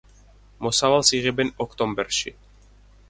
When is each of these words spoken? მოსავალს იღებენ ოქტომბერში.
მოსავალს 0.67 1.13
იღებენ 1.17 1.53
ოქტომბერში. 1.67 2.35